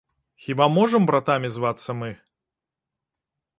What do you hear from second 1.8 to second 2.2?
мы?